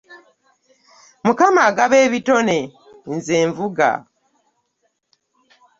[1.25, 2.57] Mukama agaba ebitone,
[3.15, 3.89] nze nvuga.